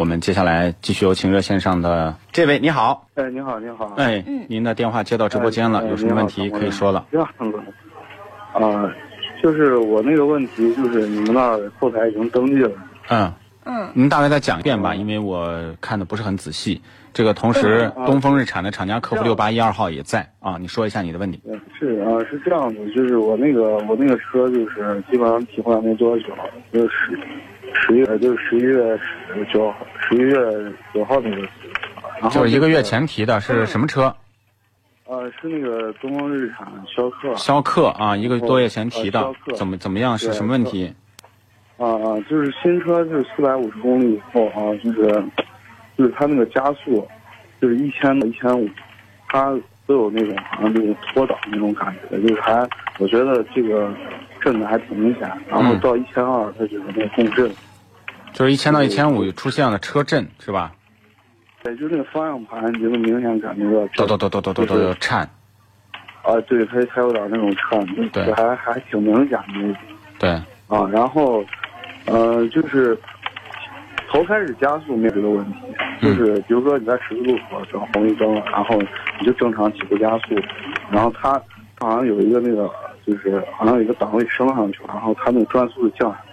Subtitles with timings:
[0.00, 7.04] 我们接下来继续有请热线上的这位，你好，哎，你好，你好，哎，您的电话接到直播间了，哎有什么问题可以说了。
[7.12, 7.60] 这样子，
[8.54, 8.90] 啊，
[9.42, 12.72] 就是我那个问题，就是你们那儿后台已经登记了，
[13.10, 13.30] 嗯，
[13.66, 16.80] 嗯，您大概再讲一遍吧，因为我看的不是很仔细。
[17.12, 21.42] 这个同时，东风日产的厂家客服六八一二号也在啊，你说一下你的问题。
[21.44, 26.26] 嗯是啊，是这样子，就是我那个我那个车就是基本上替换没多久，
[26.72, 27.18] 就是十
[27.74, 29.72] 十月就是十一月十九
[30.10, 30.34] 十一月
[30.92, 31.36] 九号那个，
[32.20, 34.12] 然后就是一个月前提的是什么车？
[35.06, 40.18] 呃是那个东风日产逍客逍客啊，一个多月前提的呃逍，客怎么怎么样？
[40.18, 40.92] 是什么问题？
[41.78, 45.24] 啊啊，就是新车就是四百五十公里以后啊，就是
[45.96, 47.06] 就是它那个加速，
[47.60, 48.68] 就是一千到一千五，
[49.28, 53.92] 它都有那种好像就是脱档那种感觉，就是还我觉得这个
[54.40, 57.50] 震的还挺明显，然后嗯到一千二它就是那个共振，
[58.40, 60.72] 就是一千到一千五出现了车震，是吧？
[61.62, 65.28] 对，就是那个方向盘，就是明显感觉到抖抖抖抖抖抖抖抖颤。
[66.22, 69.76] 啊，对，它它有点那种颤，对，还还挺明显的。
[70.18, 70.30] 对。
[70.68, 71.44] 啊，然后，
[72.06, 72.98] 呃，就是
[74.10, 75.58] 头开始加速没有这个问题，
[76.00, 78.80] 就是比如说你在十字路口等红绿灯，然后
[79.20, 80.34] 你就正常起步加速，
[80.90, 81.32] 然后它
[81.78, 82.70] 好像有一个那个，
[83.06, 86.29] 就是好像有一个档位升上去，然后它那个转速降下来。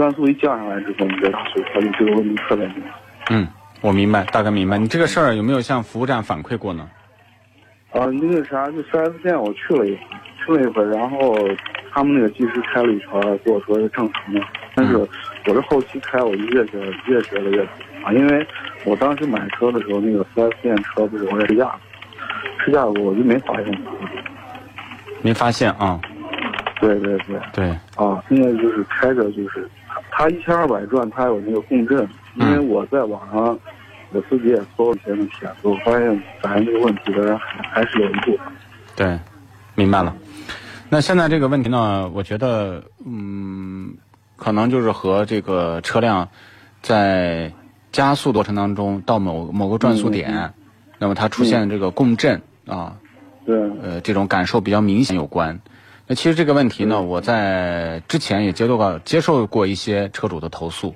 [0.00, 2.84] 转速一降下来之后，你再加速，它就这个问题特别明显。
[3.28, 3.46] 嗯，
[3.82, 4.78] 我明白，大概明白。
[4.78, 6.88] 你这个事儿有没有向服务站反馈过呢？
[7.92, 9.98] 啊，那个啥，就 4S 店我去了一回，
[10.46, 11.36] 去了一回，然后
[11.92, 13.10] 他们那个技师开了一圈，
[13.44, 14.40] 跟我说是正常的。
[14.74, 15.06] 但是我
[15.44, 17.62] 这后期开，我就越觉得越觉得越
[18.02, 18.46] 啊，因为
[18.86, 21.70] 我当时买车的时候，那个 4S 店车不是我试驾，
[22.64, 23.82] 试驾过我就没发现。
[25.20, 26.00] 没发现啊？
[26.80, 29.68] 对对对，对，啊，现在就是开着就是
[30.20, 33.58] 它它一千二百转，它有那个共振，因为我在网上
[34.12, 38.40] 我自己也搜了一些那帖子，我发现反映这个问题的人还还是有一部分。
[38.94, 39.18] 对，
[39.74, 40.14] 明白了。
[40.90, 43.94] 那现在这个问题呢，我觉得，嗯，
[44.36, 46.28] 可能就是和这个车辆
[46.82, 47.50] 在
[47.90, 50.52] 加速过程当中到某某个转速点，
[50.98, 52.94] 那么它出现这个共振啊，
[53.46, 55.58] 对，呃，这种感受比较明显有关。
[56.10, 60.92] 那其实这个问题呢，我在之前也接受过接受过一些车主的投诉。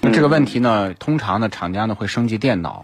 [0.00, 2.82] 那这个问题呢，通常呢，厂家呢会升级电脑，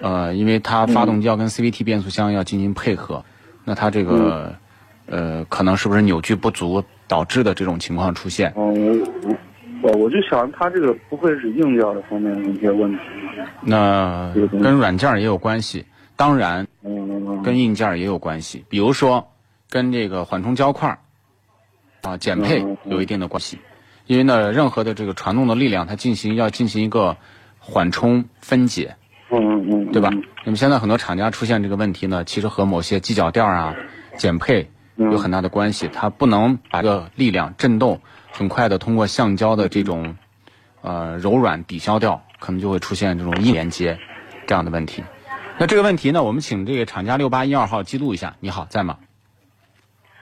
[0.00, 3.24] 呃，因为它发动机要跟 CVT 变速箱要进行配合，
[3.64, 4.54] 那它这个
[5.06, 8.54] 呃，可能是不是扭矩不足导致的这种情况出现？
[8.56, 9.00] 嗯，
[9.82, 13.00] 我我我就想它这个不会是硬件的方面的一些问题。
[13.62, 15.84] 那跟软件也有关系，
[16.14, 19.28] 当然嗯，跟硬件也有关系，比如说
[19.70, 20.98] 跟这个缓冲胶块儿
[22.02, 23.58] 啊减配有一定的关系，
[24.06, 27.16] 因为呢，任何的这个传动的力量，它进行要进行一个
[27.58, 28.96] 缓冲分解，
[29.30, 30.10] 嗯嗯，对吧？
[30.44, 33.74] 那么现在很多厂家出现这个问题呢，其实和某些机脚垫儿啊
[34.16, 38.00] 减配嗯有很大的关系，它不能把这个力量震动
[38.32, 40.16] 很快的通过橡胶的这种
[40.80, 43.98] 呃柔软抵消掉，可能就会出现这种硬连接
[44.46, 45.04] 这样的问题。
[45.58, 48.36] 那这个问题呢，我们请这个厂家六八一二号记录一下。
[48.40, 48.96] 你好，在吗？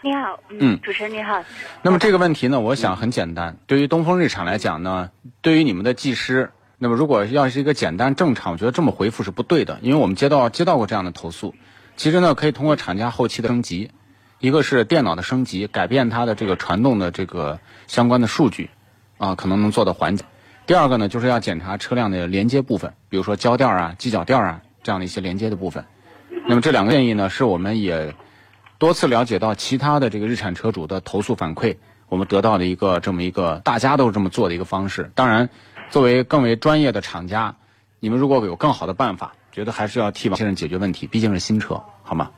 [0.06, 1.42] 你好，嗯主持人你好，
[1.82, 3.56] 那么这个问题呢，我想很简单。
[3.66, 11.56] 对于东风日产来讲呢，对于你们的技师，那么如果要是一个简单正常，我觉得这么回复是不对的，因为我们接到接到过这样的投诉。
[11.96, 13.90] 其实呢，可以通过厂家后期的升级，
[14.38, 17.58] 一个是电脑的升级，改变它的这个传动的这个
[17.88, 18.70] 相关的数据，
[19.18, 20.24] 啊，可能能做到缓解。
[20.66, 25.84] 第二个呢，就是要检查车辆的连接部分，比如说胶垫啊、机脚垫啊这样的一些连接的部分。
[26.48, 28.14] 那么这两个建议呢，是我们也
[28.78, 31.76] 多次了解到其他的这个日产车主的投诉反馈，
[32.08, 35.10] 我们得到了一个这么一个大家都是这么做的一个方式。
[35.14, 35.48] 当然，
[35.88, 37.54] 作为更为专业的厂家，
[38.00, 42.30] 你们如果有更好的办法，觉得还是要替王先生解决问题，毕竟是新车，好吗？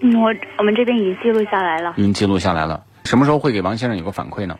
[0.00, 1.94] 嗯，我我们这边已经记录下来了。
[1.96, 4.58] 已经记录下来了，什么时候会给王先生有个反馈呢？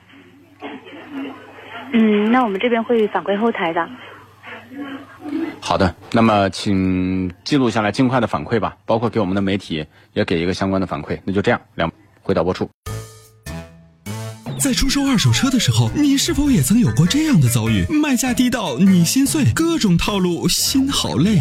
[1.93, 3.89] 嗯，那我们这边会反馈后台的。
[5.61, 11.19] 好的，那么请记录下来，尽快的反馈吧，包括给我们的媒体也给一个相关的反馈。
[11.25, 11.91] 那就这样，两
[12.23, 12.69] 回到播出。
[14.59, 17.85] 在出售二手车的时候，你是否也曾有过这样的遭遇？
[17.91, 21.41] 卖价低到你心碎，各种套路，心好累。